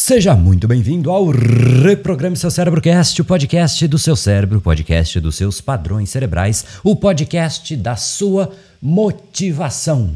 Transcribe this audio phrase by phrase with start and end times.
[0.00, 5.18] Seja muito bem-vindo ao Reprograme Seu Cérebro Cast, o podcast do seu cérebro, o podcast
[5.18, 10.14] dos seus padrões cerebrais, o podcast da sua motivação.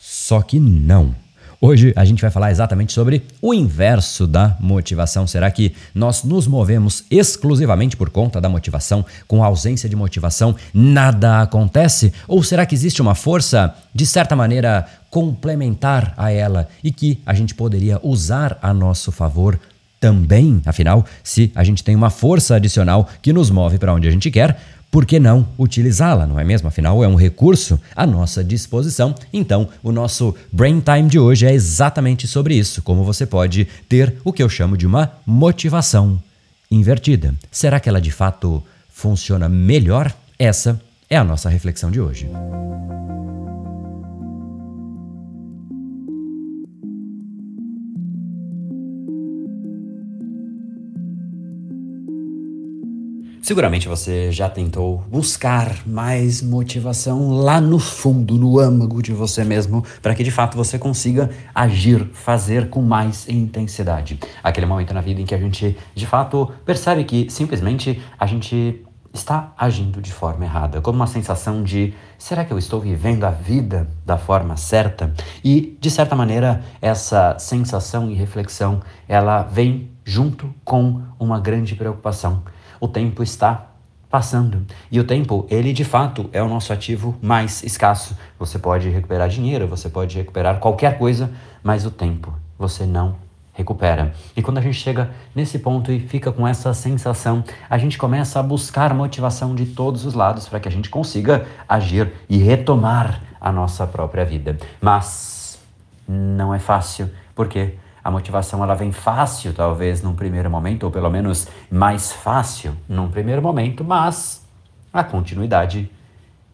[0.00, 1.14] Só que não.
[1.60, 5.26] Hoje a gente vai falar exatamente sobre o inverso da motivação.
[5.26, 9.04] Será que nós nos movemos exclusivamente por conta da motivação?
[9.26, 12.12] Com ausência de motivação, nada acontece?
[12.26, 17.32] Ou será que existe uma força, de certa maneira, complementar a ela e que a
[17.34, 19.58] gente poderia usar a nosso favor
[20.04, 20.60] também?
[20.66, 24.30] Afinal, se a gente tem uma força adicional que nos move para onde a gente
[24.30, 26.68] quer, por que não utilizá-la, não é mesmo?
[26.68, 29.14] Afinal, é um recurso à nossa disposição.
[29.32, 34.14] Então, o nosso Brain Time de hoje é exatamente sobre isso: como você pode ter
[34.22, 36.22] o que eu chamo de uma motivação
[36.70, 37.34] invertida.
[37.50, 40.12] Será que ela de fato funciona melhor?
[40.38, 42.28] Essa é a nossa reflexão de hoje.
[53.44, 59.84] Seguramente você já tentou buscar mais motivação lá no fundo, no âmago de você mesmo,
[60.00, 64.18] para que de fato você consiga agir, fazer com mais intensidade.
[64.42, 68.82] Aquele momento na vida em que a gente de fato percebe que simplesmente a gente
[69.12, 73.30] está agindo de forma errada, como uma sensação de será que eu estou vivendo a
[73.30, 75.12] vida da forma certa?
[75.44, 82.42] E de certa maneira essa sensação e reflexão ela vem junto com uma grande preocupação
[82.84, 83.66] o tempo está
[84.10, 84.64] passando.
[84.92, 88.16] E o tempo, ele de fato é o nosso ativo mais escasso.
[88.38, 91.32] Você pode recuperar dinheiro, você pode recuperar qualquer coisa,
[91.62, 93.16] mas o tempo você não
[93.54, 94.12] recupera.
[94.36, 98.38] E quando a gente chega nesse ponto e fica com essa sensação, a gente começa
[98.38, 103.22] a buscar motivação de todos os lados para que a gente consiga agir e retomar
[103.40, 104.58] a nossa própria vida.
[104.80, 105.58] Mas
[106.06, 107.74] não é fácil, porque
[108.04, 113.08] a motivação ela vem fácil, talvez, num primeiro momento, ou pelo menos mais fácil num
[113.08, 114.46] primeiro momento, mas
[114.92, 115.90] a continuidade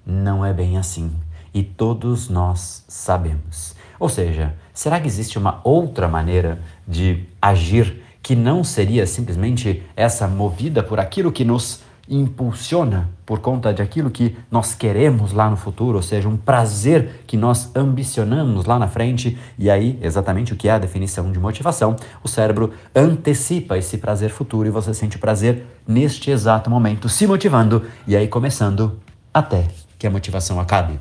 [0.07, 1.13] não é bem assim.
[1.53, 3.75] E todos nós sabemos.
[3.99, 10.29] Ou seja, será que existe uma outra maneira de agir que não seria simplesmente essa
[10.29, 15.57] movida por aquilo que nos impulsiona por conta de aquilo que nós queremos lá no
[15.57, 19.39] futuro, ou seja, um prazer que nós ambicionamos lá na frente.
[19.57, 21.95] E aí, exatamente o que é a definição de motivação,
[22.25, 27.27] o cérebro antecipa esse prazer futuro e você sente o prazer neste exato momento, se
[27.27, 28.99] motivando e aí começando
[29.33, 30.99] até que a motivação acabe.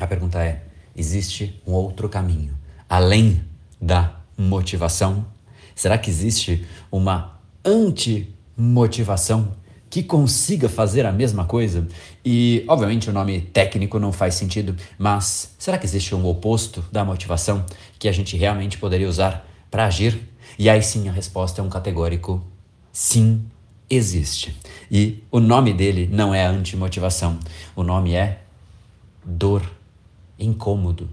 [0.00, 0.64] A pergunta é:
[0.96, 2.54] existe um outro caminho
[2.88, 3.44] além
[3.80, 5.24] da motivação?
[5.74, 9.54] Será que existe uma antimotivação?
[9.88, 11.86] Que consiga fazer a mesma coisa?
[12.24, 17.04] E, obviamente, o nome técnico não faz sentido, mas será que existe um oposto da
[17.04, 17.64] motivação
[17.98, 20.20] que a gente realmente poderia usar para agir?
[20.58, 22.42] E aí sim a resposta é um categórico
[22.92, 23.44] sim,
[23.90, 24.56] existe.
[24.90, 27.38] E o nome dele não é antimotivação,
[27.74, 28.42] o nome é
[29.24, 29.62] dor,
[30.38, 31.08] incômodo,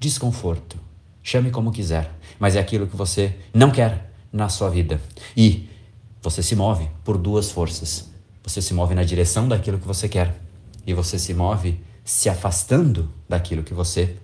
[0.00, 0.78] desconforto.
[1.22, 5.00] Chame como quiser, mas é aquilo que você não quer na sua vida.
[5.36, 5.67] E
[6.22, 8.10] você se move por duas forças:
[8.42, 10.34] você se move na direção daquilo que você quer.
[10.86, 14.16] E você se move se afastando daquilo que você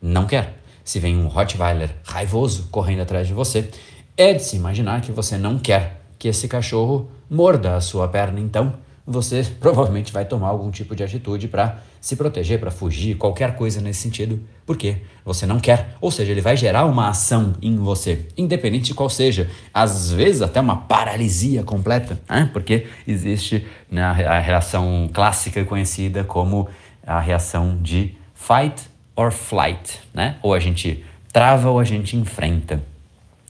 [0.00, 0.62] não quer.
[0.82, 3.68] Se vem um Rottweiler raivoso correndo atrás de você,
[4.16, 8.40] é de se imaginar que você não quer que esse cachorro morda a sua perna,
[8.40, 8.74] então
[9.06, 13.80] você provavelmente vai tomar algum tipo de atitude para se proteger, para fugir, qualquer coisa
[13.80, 15.96] nesse sentido, porque você não quer.
[16.00, 19.50] Ou seja, ele vai gerar uma ação em você, independente de qual seja.
[19.72, 22.50] Às vezes até uma paralisia completa, né?
[22.52, 26.68] porque existe né, a reação clássica conhecida como
[27.06, 30.36] a reação de fight or flight, né?
[30.42, 32.82] Ou a gente trava ou a gente enfrenta.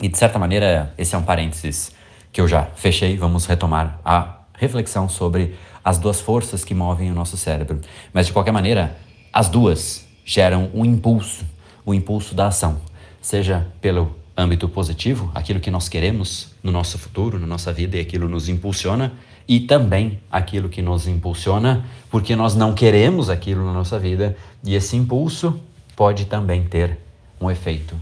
[0.00, 1.92] E de certa maneira, esse é um parênteses
[2.32, 7.14] que eu já fechei, vamos retomar a reflexão sobre as duas forças que movem o
[7.14, 7.80] nosso cérebro.
[8.12, 8.96] Mas de qualquer maneira,
[9.32, 11.44] as duas geram um impulso,
[11.84, 12.80] o impulso da ação,
[13.20, 18.00] seja pelo âmbito positivo, aquilo que nós queremos no nosso futuro, na nossa vida e
[18.00, 19.12] aquilo nos impulsiona,
[19.48, 24.74] e também aquilo que nos impulsiona porque nós não queremos aquilo na nossa vida, e
[24.74, 25.60] esse impulso
[25.94, 26.98] pode também ter
[27.40, 27.94] um efeito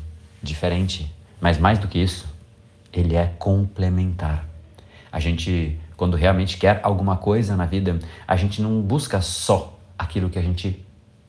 [0.43, 2.27] diferente, mas mais do que isso,
[2.93, 4.49] ele é complementar.
[5.13, 10.29] A gente quando realmente quer alguma coisa na vida, a gente não busca só aquilo
[10.29, 10.85] que a gente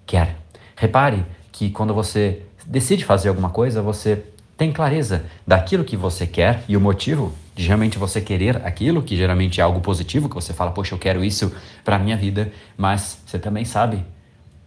[0.05, 0.37] quer.
[0.75, 4.23] Repare que quando você decide fazer alguma coisa, você
[4.57, 9.15] tem clareza daquilo que você quer e o motivo de realmente você querer aquilo, que
[9.15, 11.53] geralmente é algo positivo, que você fala, poxa, eu quero isso
[11.83, 14.03] para a minha vida, mas você também sabe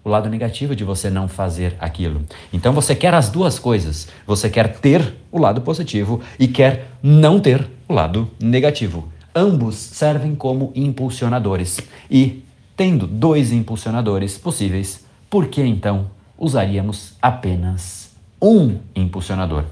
[0.04, 2.24] o lado negativo de você não fazer aquilo.
[2.52, 4.08] Então você quer as duas coisas.
[4.26, 9.12] Você quer ter o lado positivo e quer não ter o lado negativo.
[9.38, 11.78] Ambos servem como impulsionadores.
[12.10, 12.42] E,
[12.76, 18.10] tendo dois impulsionadores possíveis, por que então usaríamos apenas
[18.42, 19.62] um impulsionador?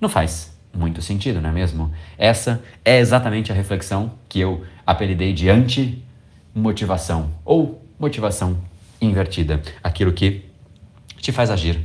[0.00, 1.92] Não faz muito sentido, não é mesmo?
[2.16, 8.56] Essa é exatamente a reflexão que eu apelidei de anti-motivação ou motivação
[8.98, 9.60] invertida.
[9.84, 10.46] Aquilo que
[11.18, 11.84] te faz agir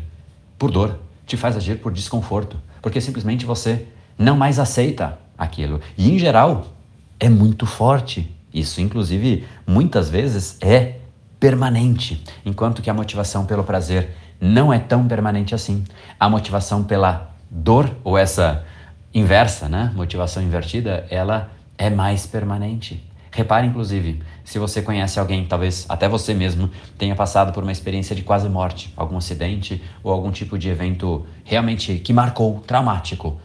[0.58, 3.86] por dor, te faz agir por desconforto, porque simplesmente você
[4.18, 5.82] não mais aceita aquilo.
[5.98, 6.77] E em geral,
[7.20, 8.36] é muito forte.
[8.54, 10.98] Isso, inclusive, muitas vezes é
[11.40, 15.84] permanente, enquanto que a motivação pelo prazer não é tão permanente assim.
[16.20, 18.66] A motivação pela dor ou essa
[19.14, 19.92] inversa, né?
[19.96, 23.04] Motivação invertida, ela é mais permanente.
[23.32, 28.16] Repare, inclusive, se você conhece alguém, talvez até você mesmo tenha passado por uma experiência
[28.16, 33.40] de quase morte, algum acidente ou algum tipo de evento realmente que marcou, traumático.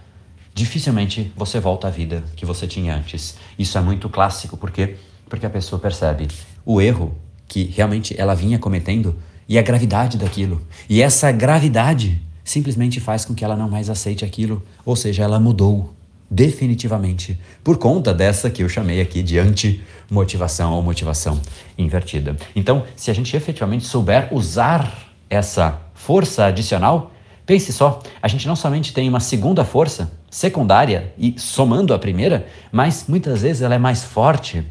[0.55, 3.37] Dificilmente você volta à vida que você tinha antes.
[3.59, 4.97] Isso é muito clássico, porque
[5.33, 6.29] porque a pessoa percebe
[6.63, 7.17] o erro
[7.49, 9.17] que realmente ela vinha cometendo
[9.49, 10.61] e a gravidade daquilo.
[10.91, 15.41] E essa gravidade simplesmente faz com que ela não mais aceite aquilo, ou seja, ela
[15.41, 15.95] mudou
[16.31, 21.41] definitivamente por conta dessa que eu chamei aqui de anti-motivação ou motivação
[21.79, 22.37] invertida.
[22.55, 27.11] Então, se a gente efetivamente souber usar essa força adicional,
[27.47, 32.47] pense só, a gente não somente tem uma segunda força secundária e somando a primeira,
[32.73, 34.67] mas muitas vezes ela é mais forte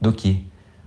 [0.00, 0.44] do que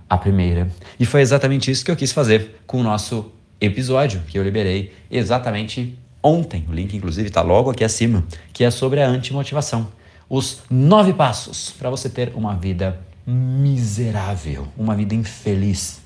[0.08, 0.70] a primeira.
[1.00, 4.92] E foi exatamente isso que eu quis fazer com o nosso episódio que eu liberei
[5.10, 6.66] exatamente ontem.
[6.68, 8.22] O link, inclusive, está logo aqui acima,
[8.52, 9.88] que é sobre a antimotivação.
[10.28, 16.02] Os nove passos para você ter uma vida miserável, uma vida infeliz,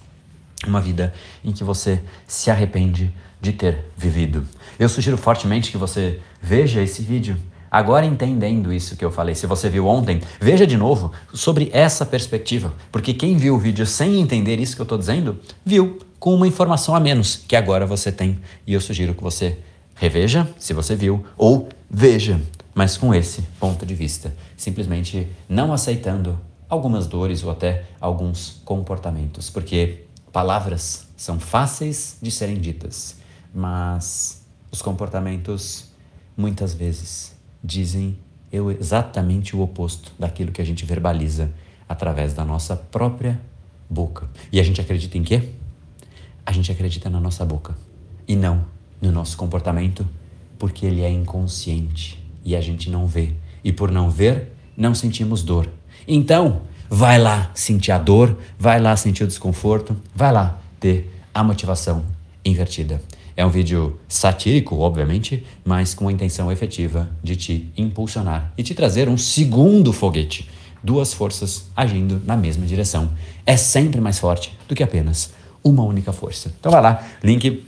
[0.64, 1.12] uma vida
[1.44, 4.46] em que você se arrepende de ter vivido.
[4.78, 7.36] Eu sugiro fortemente que você veja esse vídeo.
[7.72, 12.04] Agora entendendo isso que eu falei, se você viu ontem, veja de novo sobre essa
[12.04, 16.34] perspectiva, porque quem viu o vídeo sem entender isso que eu estou dizendo, viu com
[16.34, 18.38] uma informação a menos que agora você tem.
[18.66, 19.58] E eu sugiro que você
[19.94, 22.38] reveja, se você viu, ou veja,
[22.74, 26.38] mas com esse ponto de vista, simplesmente não aceitando
[26.68, 33.16] algumas dores ou até alguns comportamentos, porque palavras são fáceis de serem ditas,
[33.54, 35.90] mas os comportamentos
[36.36, 38.18] muitas vezes dizem
[38.78, 41.50] exatamente o oposto daquilo que a gente verbaliza
[41.88, 43.40] através da nossa própria
[43.88, 44.28] boca.
[44.50, 45.50] E a gente acredita em quê?
[46.44, 47.74] a gente acredita na nossa boca
[48.26, 48.64] e não
[49.00, 50.06] no nosso comportamento,
[50.58, 53.32] porque ele é inconsciente e a gente não vê.
[53.64, 55.68] E por não ver, não sentimos dor.
[56.06, 61.42] Então, vai lá sentir a dor, vai lá sentir o desconforto, vai lá ter a
[61.42, 62.04] motivação
[62.44, 63.02] invertida.
[63.36, 68.74] É um vídeo satírico, obviamente, mas com a intenção efetiva de te impulsionar e te
[68.74, 70.48] trazer um segundo foguete.
[70.82, 73.12] Duas forças agindo na mesma direção.
[73.46, 75.32] É sempre mais forte do que apenas
[75.62, 76.52] uma única força.
[76.58, 77.64] Então vai lá, link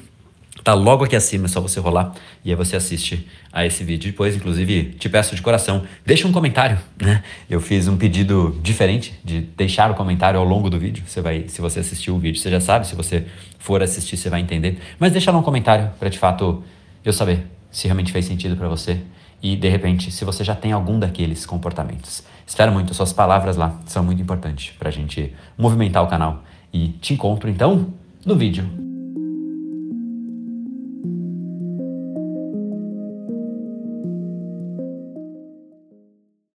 [0.64, 4.10] tá logo aqui acima, é só você rolar e aí você assiste a esse vídeo.
[4.10, 7.22] Depois, inclusive, te peço de coração, deixa um comentário, né?
[7.48, 11.04] Eu fiz um pedido diferente de deixar o comentário ao longo do vídeo.
[11.06, 13.26] Você vai, se você assistiu o vídeo, você já sabe, se você
[13.58, 14.78] for assistir, você vai entender.
[14.98, 16.64] Mas deixa lá um comentário para de fato
[17.04, 19.00] eu saber se realmente fez sentido para você
[19.42, 22.22] e de repente, se você já tem algum daqueles comportamentos.
[22.46, 26.88] Espero muito, suas palavras lá são muito importantes para a gente movimentar o canal e
[26.88, 27.92] te encontro então
[28.24, 28.93] no vídeo